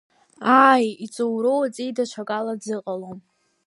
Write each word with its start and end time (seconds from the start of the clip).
Ааи, 0.61 0.87
иҵоуроу 1.05 1.59
аҵеи 1.65 1.91
даҽакала 1.95 2.53
дзыҟалом. 2.59 3.17